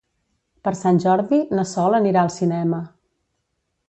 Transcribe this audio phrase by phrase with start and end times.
[0.67, 2.81] Per Sant Jordi na Sol anirà al cinema.